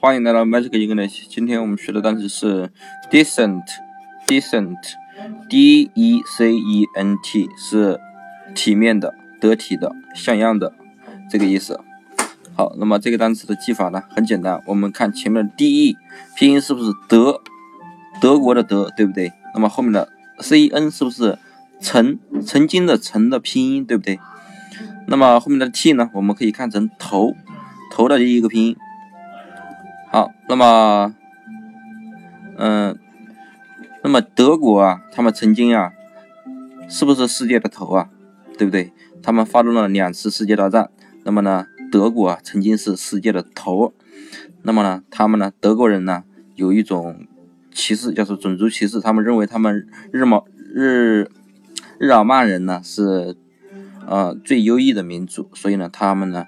[0.00, 1.26] 欢迎来到 Magic English。
[1.28, 2.70] 今天我们学的单词是
[3.10, 7.98] decent，decent，d e c e n t 是
[8.54, 10.72] 体面的、得体的、像样的
[11.28, 11.80] 这个意思。
[12.54, 14.62] 好，那么这个单词的记法呢，很简单。
[14.66, 15.96] 我们看前面的 d e
[16.36, 17.40] 拼音是不是德？
[18.20, 19.32] 德国的德，对不对？
[19.52, 20.08] 那么后面的
[20.38, 21.36] c n 是不是
[21.80, 24.20] 曾曾经的曾的拼音，对不对？
[25.08, 27.34] 那么后面的 t 呢，我们可以看成头
[27.90, 28.76] 头的第一个拼音。
[30.18, 31.14] 好，那么，
[32.56, 32.98] 嗯，
[34.02, 35.92] 那么德国啊，他们曾经啊，
[36.88, 38.10] 是不是世界的头啊？
[38.58, 38.92] 对不对？
[39.22, 40.90] 他们发动了两次世界大战。
[41.22, 43.94] 那么呢，德国啊，曾经是世界的头。
[44.62, 46.24] 那么呢，他们呢，德国人呢，
[46.56, 47.28] 有一种。
[47.70, 50.44] 歧视叫做种族歧视，他们认为他们日毛
[50.74, 51.30] 日
[51.98, 53.36] 日耳曼人呢是
[54.04, 56.46] 呃最优异的民族，所以呢他们呢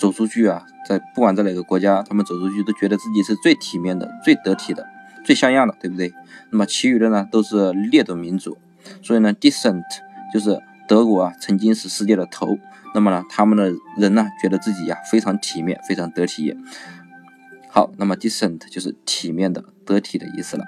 [0.00, 4.86] 走出去啊，在不管在哪个国家，他们走出去都觉得自己是最体面的、最得体的、
[5.24, 6.14] 最像样的，对不对？
[6.50, 8.56] 那么其余的呢都是劣等民族，
[9.02, 9.82] 所以呢 decent
[10.32, 12.58] 就是德国啊曾经是世界的头，
[12.94, 16.56] 那么呢他们的人呢觉得自己呀非常体面、非常得体。
[17.68, 20.64] 好，那么 decent 就是体面的、得体的意思了。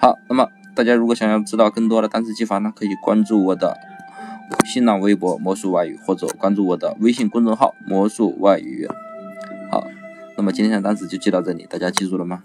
[0.00, 3.76] 好，那么大家如果想要知道更多的单词记法呢，可以关注我的
[4.64, 8.88] 新浪微博“魔术外语”或者关注我的微信公众号“魔术外语”。
[9.70, 9.86] 好，
[10.36, 12.42] 那么今天的单词就记到这里，大家记住了吗？